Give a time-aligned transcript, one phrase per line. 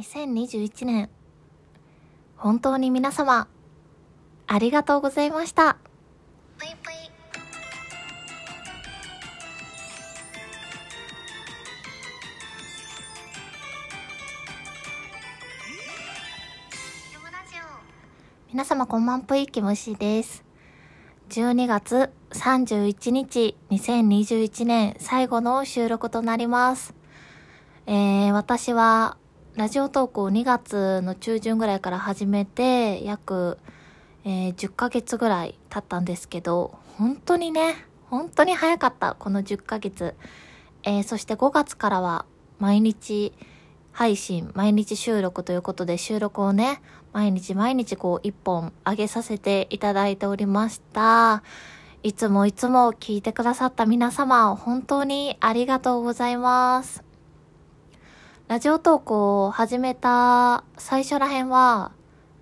[0.00, 1.10] 2021年、
[2.38, 3.48] 本当に皆様、
[4.46, 5.76] ありがとうございました。
[6.56, 6.94] ぷいぷい
[18.50, 20.42] 皆様こんばんぷいきむしです。
[21.28, 26.94] 12月31日2021年最後の収録となります。
[27.86, 29.18] えー、私は
[29.60, 33.58] ラジオ投稿2月の中旬ぐらいから始めて約、
[34.24, 37.74] えー10ヶ月ぐらい経ったんですけど、本当にね、
[38.08, 40.14] 本当に早かった、この10ヶ月。
[40.82, 42.24] えーそして5月からは
[42.58, 43.34] 毎日
[43.92, 46.80] 配信、毎日収録ということで収録をね、
[47.12, 51.42] 毎日毎日こう一本上げさせていただいておりました。
[52.02, 57.09] いつもいつも聞いてくださった皆様、本当にありがとうございます。
[58.50, 61.92] ラジオ投稿を始めた最初らへんは、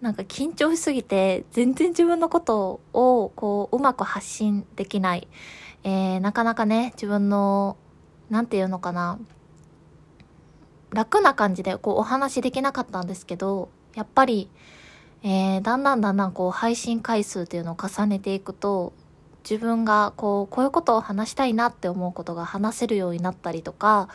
[0.00, 5.28] なんか緊張しすぎて、全然自分のことをこう、うまく発信できない。
[5.84, 7.76] えー、なかなかね、自分の、
[8.30, 9.18] なんていうのかな、
[10.94, 14.48] 楽な感じでこうお話できなかったんですけど、やっぱり、
[15.22, 18.94] えー、だんだんだんだんこう配信回数っていうのを重ねていくと、
[19.44, 24.08] 自分がこう、こういうことを話したいなって思うことが話せるようになったりとか、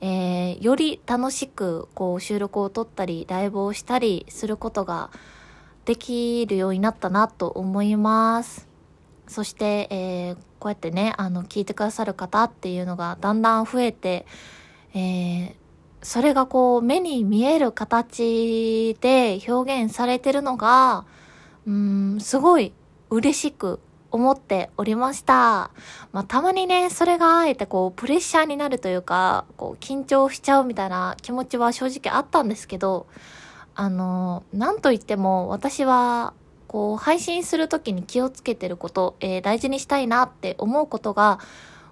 [0.00, 5.10] えー、より楽しくこう収録を撮ったり、ライブをしたりすることが
[5.84, 8.68] できるようになったなと思います。
[9.26, 14.26] そして、えー、こうやってね、あの、聞いてくださる方っていうのがだんだん増えて、
[14.94, 15.54] えー、
[16.02, 21.04] それがこう、目に見える形で表現されてるのが、
[21.66, 22.72] うん、すごい
[23.10, 25.70] 嬉しく思っておりました。
[26.12, 33.06] まあ、たまにね、それがあえてこう、プレッシャーになるというか、こう、緊張しちゃうみたいな気持ちは正直あったんですけど、
[33.74, 36.34] あの、なんといっても私は、
[36.66, 41.38] こう、配信するときに気をつけてること、えー大事にしたいなって思うことが、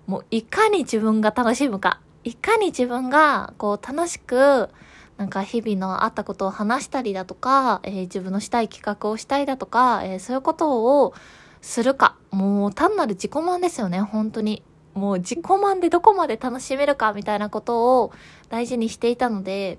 [0.06, 4.68] もういかに自分が楽しむか、いかに自分がこう楽しく、
[5.16, 11.14] なんか日々のあったことを話したりだとか、えー自分のしたい企画をしたいだとか、えーそういうことを
[11.60, 12.16] するか。
[12.30, 14.62] もう単なる自己満ですよね、本当に。
[14.94, 18.12] もう自己満でどこまで楽しめるかみたいなことを
[18.48, 19.78] 大事にしていたので、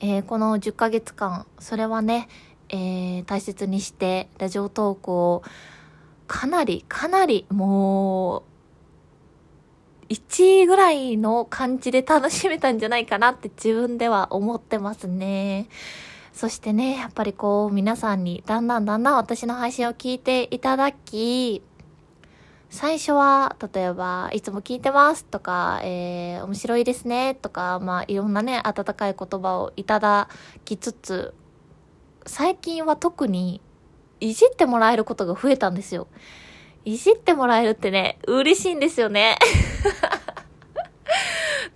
[0.00, 2.28] えーこの10ヶ月間、それはね、
[2.70, 5.42] えー大切にして、ラジオ投稿を
[6.26, 8.44] かなり、かなり、も
[10.10, 15.68] う、1位ぐらいの感じで楽しめたんじゃないかなって自分では思ってますね。
[16.40, 21.60] そしてね、やっぱりこう、皆さんにだんだんだんだん私の配信を聞いていただき、
[22.70, 30.30] 最初は、例えば、いつも聞いてますとか、えー、面白いですねとか、まあ、いろんなね、温かい言葉をいただ
[30.64, 31.34] きつつ、
[32.24, 33.60] 最近は特に、
[34.20, 36.06] いじってもらえることが増えたんですよ。
[36.86, 39.36] いじってもらえるってね、嬉しいんですよね。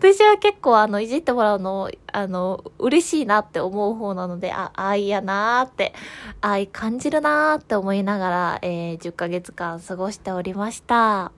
[0.04, 5.94] 私は結構あの、いじってもらうの、あの、嬉しいなって思う方なので、あ、愛やなーって、
[6.42, 11.32] 愛感じるなーって思いながら、えー、10ヶ月間過ごしておりました。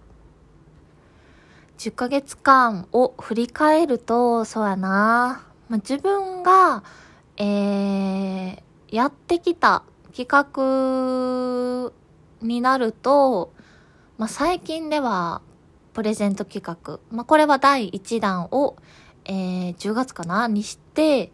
[1.79, 6.83] 10ヶ月間を振り返ると、そうやなまあ、自分が、
[7.37, 11.93] えー、やってきた企画
[12.43, 13.53] になると、
[14.19, 15.41] まあ、最近では、
[15.97, 17.01] プレゼント企画。
[17.11, 18.77] まあ、これは第1弾を、
[19.25, 20.47] えー、10月かな？
[20.47, 21.33] にして、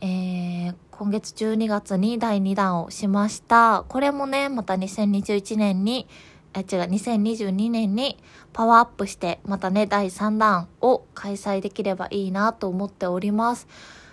[0.00, 3.84] えー、今月12月に第2弾をしました。
[3.88, 6.06] これもね、また2021年に、
[6.54, 13.66] え、違う、2022年にパワーアップして、またね、第3弾を開催できればいいなと思っております。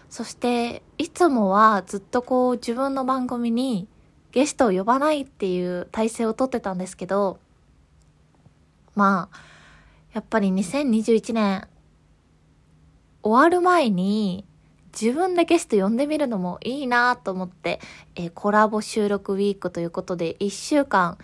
[0.09, 3.87] そして、いつもはずっとこう自分の番組に
[4.31, 7.37] ゲストを呼ばないっていう体制をとってたんですけど、
[8.95, 9.51] まあ、
[10.13, 11.67] やっぱり2021年
[13.23, 14.45] 終わる前に
[14.99, 17.79] 自分でゲスト呼んでみるのもいいなと思って、
[18.15, 21.17] えーコラボ収録ウィークということで1週間、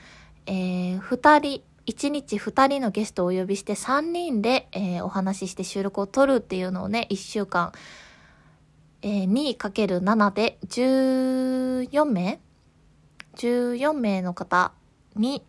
[0.45, 7.73] えー、2人、1日2人のゲストをお呼びして3人で、えーお話しして収録を撮るっていうのをね、1週間、
[9.01, 12.39] えー、2×7 で14名
[13.35, 14.71] ?14 名の方
[15.17, 15.43] に、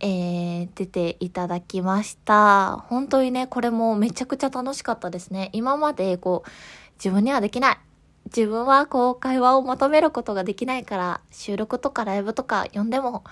[0.00, 2.84] えー、出ていただきました。
[2.88, 5.50] 本当にね、これもめちゃくちゃ楽しかったですね。
[5.52, 6.50] 今までこう、
[6.98, 7.78] 自分にはできない。
[8.26, 13.24] 自分はこう、会話をまとめることができないから、収録とかライブとか呼んでも、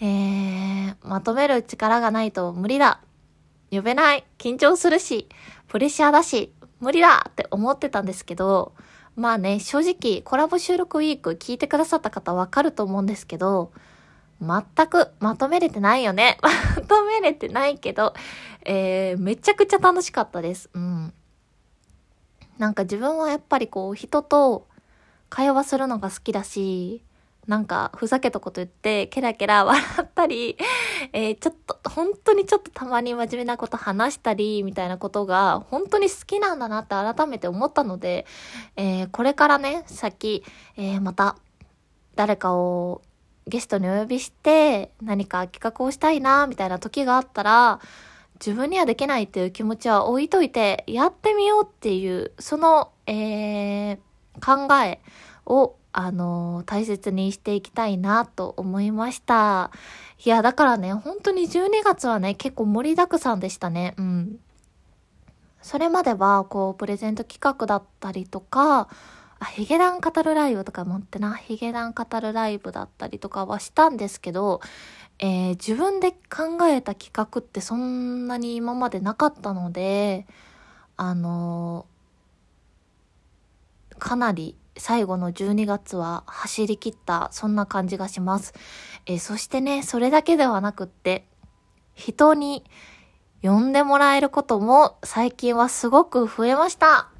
[0.00, 3.00] えー、まとめる力がないと無理だ。
[3.70, 4.24] 呼べない。
[4.38, 5.28] 緊張するし、
[5.68, 8.74] プレッシャーだし、無理だって思ってたんですけど、
[9.16, 13.72] まあね、正直コラボ収録ウィーク聞いてくださった方わかると思うんですけど、
[14.40, 16.38] 全くまとめれてないよね。
[16.76, 18.14] まとめれてないけど、
[18.64, 20.70] えー、めちゃくちゃ楽しかったです。
[20.74, 21.12] うん。
[22.58, 24.66] なんか自分はやっぱりこう人と
[25.28, 27.02] 会話するのが好きだし、
[27.46, 30.56] なんかふざけたこと言ってケラケラ 笑ったり、
[31.12, 38.26] えー、ちょっと、本当にちょっとたまに真面目なこと話したり、みたいなことが本当に好きなんだなって改めて思ったので、
[38.76, 40.44] えー、これからね、先、
[40.76, 41.36] えー、また
[42.16, 43.02] 誰かを
[43.46, 47.80] ゲストにお呼びして何か企画をしたいな、みたいな時があったら、
[48.34, 53.98] 自分にはできないっていう気持ちは置いといて、やってみようっていう、その、えー、
[54.40, 55.00] 考え
[55.46, 59.70] をあの、大切にしていきたいなと思いました。
[60.24, 63.94] いや、だからね、本当に12月はね、結構盛りだくさんでしたね。
[63.96, 64.40] うん。
[65.62, 68.88] それまでは、こう、プレゼント企画だったりとか、
[69.40, 74.60] あ、ヒゲダン語るライブとか持ってな、ヒゲダン語るライブだったりとかはしたんですけど、
[75.18, 80.26] えー、自分で考えた企画ってそんなに今までなかったので、
[80.96, 88.54] あのー、かなり最後の12月は走り切った、そんな感じがします。
[89.06, 91.26] えー、そしてね、それだけではなくって、
[91.94, 92.64] 人に
[93.42, 97.13] 呼んでもらえることも最近はすごく増えました。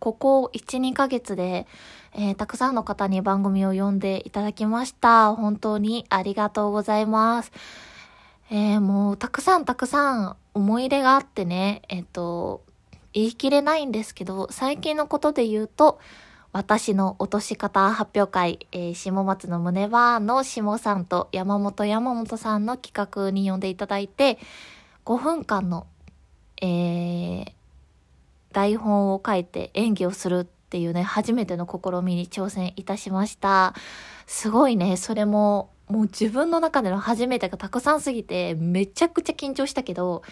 [0.00, 1.66] ここ1、2ヶ月で、
[2.14, 5.34] えー、たくさんの方に番組を呼んでいただきました。
[5.34, 7.52] 本当にありがとうございます。
[8.50, 12.62] えー、もう、たくさんたくさん思い入れがあってね、えっ、ー、と、
[13.12, 15.98] 言い切れないんですけど、最近のことで言うと、
[16.52, 24.38] 私の落とし方発表会、えー、下松の胸バーの下さんと山本山本さんの企画に呼んでいただいて、
[25.04, 25.86] 5分間の、
[26.62, 27.52] えー、
[28.52, 33.74] 台本を書いて演技をするっていうね、初めての試みに挑戦いたしました。
[34.26, 40.22] すごいね、それももう自分の中での初めてがたくさんすぎて、めちゃくちゃ緊張したけど、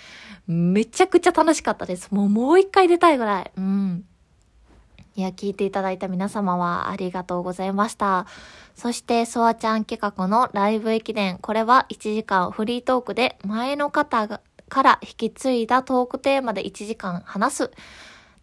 [0.46, 2.10] めちゃくちゃ楽しかったです。
[2.12, 3.52] もうもう一回出たいぐらい。
[3.56, 4.04] うん。
[5.14, 8.26] いや、聞いていただいた皆様はありがとうございました。
[8.74, 11.38] そして、ソワちゃん企画のライブ駅伝。
[11.38, 17.68] これは1時間フリートークで前の方がから引き継いだトークテーマで1時間話すっ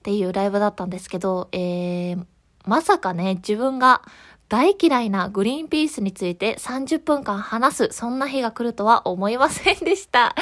[0.03, 2.25] ていうライブだったんですけど、えー、
[2.65, 4.01] まさかね、自分が
[4.49, 10.35] 大嫌いなグリーンピースについて30分間話す、そんな日が来るとは思いませんでした。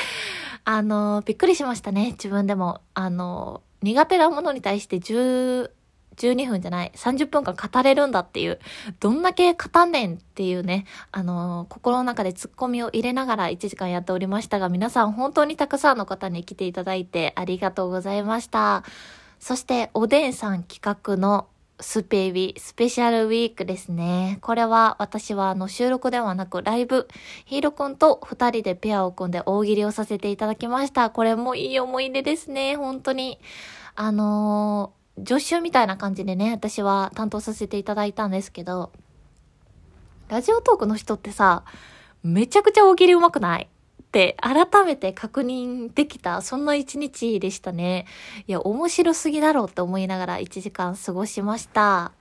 [0.66, 2.82] あの、びっくりしましたね、自分でも。
[2.94, 5.72] あの、苦手なものに対して10、
[6.20, 8.60] 12分じゃない、30分間語れるんだっていう、
[9.00, 18.84] どんだけ語んねんっていうね、あの、心の中でツッコミを入れながら1時間やっておりましたが、皆さん本当にたくさんの方に来ていただいてありがとうございました。
[19.40, 21.48] そして、おでんさん企画の
[21.82, 24.38] スペイビ、スペシャルウィークですね。
[24.42, 27.08] これは私はあの収録ではなくライブ、
[27.46, 31.10] ヒーローくんと二人でペアを組んで大喜利をさせていただきました。
[31.10, 33.40] これもいい思い出ですね、本当に。
[33.96, 38.92] あのー、助手みたいな感じでね、私は担当させていただいたんですけど、
[40.28, 41.64] ラジオトークの人ってさ、
[42.24, 43.70] めちゃくちゃ大喜利上手くない
[44.02, 48.06] って改めて確認できた、そんな一日でしたね。
[48.48, 52.12] いや、面白すぎだろうって思いながら1時間過ごしました。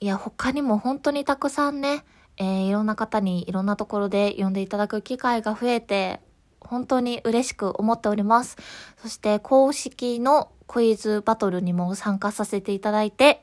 [0.00, 2.04] いや、他にも本当にたくさんね、
[2.36, 6.20] えー、いろんな方にいろんなところで呼んでいただく機会が増えて、
[6.60, 8.56] 本当に嬉しく思っております。
[8.98, 13.42] そして公式のクイズバトルにも参加させていただいて、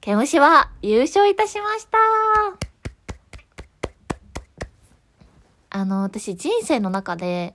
[0.00, 1.98] ケムシは優勝いたしました
[5.70, 7.54] あの、私人生の中で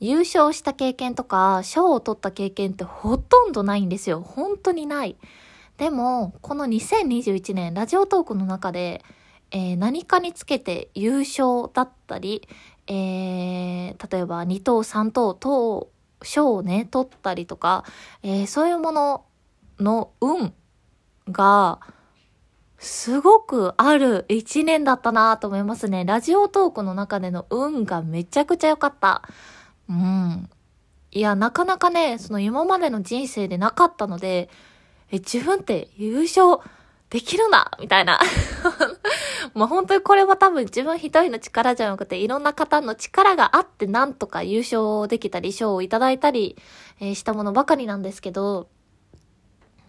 [0.00, 4.20] 優勝した経験とか、賞を取った経験ってほとんどないんですよ。
[4.20, 5.16] 本当にない。
[5.76, 9.04] でも、この2021年、ラジオトークの中で、
[9.52, 12.48] えー、何かにつけて優勝だったり、
[12.86, 15.88] えー、例えば2等3等等
[16.24, 17.84] 賞をね、取ったりとか、
[18.22, 19.24] えー、そういうもの
[19.78, 20.52] の運
[21.28, 21.80] が、
[22.78, 26.04] すごくある一年だったなと思いますね。
[26.04, 29.22] ラジオトークの中での運がめちゃくちゃ良かった。
[29.88, 30.50] うん。
[31.12, 34.50] いや、なかなかね、その今までの人生でなかったので、
[35.12, 36.58] え、自分って優勝
[37.08, 38.18] できるなみたいな。
[39.54, 46.56] もう本当にこれは多分自分一人の力じゃなくて、いろんな方の力があってなんとか優勝できたり、賞をいただいたり、
[47.00, 48.68] え、したものばかりなんですけど、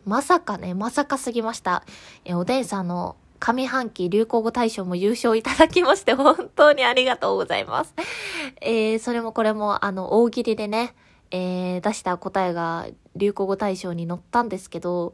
[0.06, 1.84] まさかね、まさかすぎました。
[2.26, 7.94] え、おでんさんの上半期流行語大賞も優勝いただきまして、 本当にありがとうございます。
[8.62, 10.96] えー、それもこれも、あの、大喜利でね、
[11.32, 15.14] えー、出した答えが流行語大賞に載ったんですけど、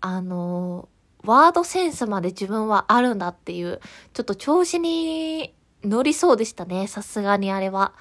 [0.00, 0.88] あの
[1.24, 3.80] ワードセンスまで自分はあるんだっていう、
[4.12, 6.86] ちょっと調子に乗りそうでしたね。
[6.86, 7.92] さすがにあれは。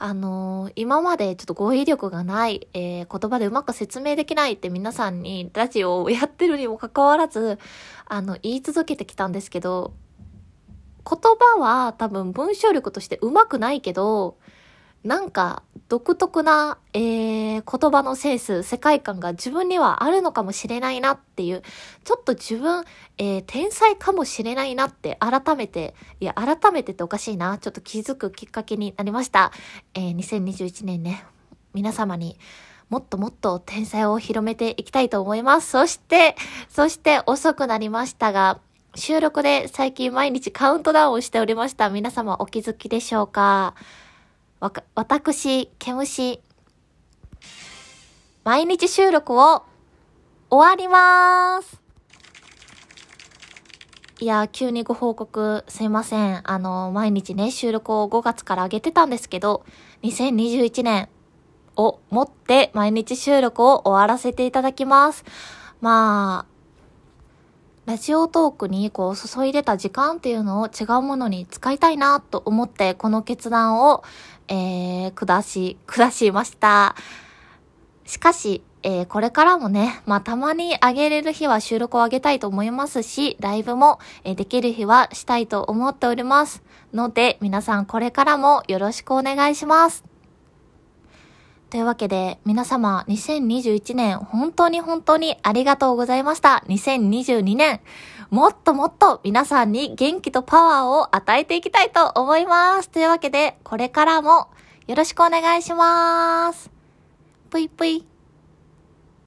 [0.00, 7.58] あのー、今までちょっと語彙力がない、えー、言葉でうまく説明できないって皆さんにラジオをやってるにもかかわらず、
[8.06, 9.94] あの、言い続けてきたんですけど、
[11.04, 11.18] 言
[11.56, 14.36] 葉は多分文章力としてうまくないけど、
[15.04, 21.62] なんか独特な、えー、言葉のセンス、世界観が自分にはあるのかもしれないなっていう、
[22.04, 22.84] ちょっと自分、
[23.16, 29.52] えー、天才かもしれないなって改めて、いや、改めてっておかしいな、ちょっと気づくきっかけになりました。
[29.94, 31.24] えー、2021年ね、
[31.72, 32.38] 皆様に
[32.90, 35.70] もっともっと天才を広めていきたいと思います。
[35.70, 36.36] そして、
[36.68, 38.58] そして遅くなりましたが、
[38.94, 41.88] 収録で最近毎日カウントダウンをしておりました。
[41.88, 43.74] 皆様お気づきでしょうか？
[44.60, 46.40] わか、私、ケムシ、
[48.42, 49.62] 毎日収録を
[50.50, 51.80] 終わりまーす。
[54.18, 56.50] いや、急にご報告すいません。
[56.50, 59.64] あの、毎日ね、収録を5月から上げてたんですけど、
[60.02, 61.08] 2021年
[61.76, 65.24] をもって毎日収録を終わらせていただきます。
[65.80, 66.57] まあ、
[67.88, 74.04] ラジオトークにこう注いでた時間っていうのを違うものに使いたいなと思ってこの決断を、
[74.48, 76.96] えー、下し、下しました。
[78.04, 86.62] しかし、えー、これからもね、まあ、たまにあげれる日は収録をあげたいと思いますし、ライブも、えー、できる日はしたいと思っております。
[86.92, 90.17] ので、皆さんこれからもよろしくお願いします。
[91.70, 96.64] というわけで、皆様、2021年、本当に本当にありがとうございました。
[96.66, 97.80] 2022年、
[98.30, 102.88] もっともっと皆さんに元気とパワーを与えていきたいと思います。
[102.88, 104.48] というわけで、これからも
[104.86, 106.70] よろしくお願いします。
[107.50, 108.07] ぷいぷい。